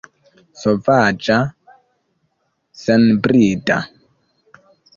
Sovaĝa, 0.61 1.37
senbrida! 2.85 3.79